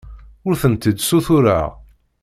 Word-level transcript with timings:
Ur 0.47 0.55
tent-id-ssutureɣ. 0.61 1.69